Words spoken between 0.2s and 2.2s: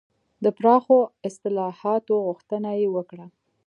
د پراخو اصلاحاتو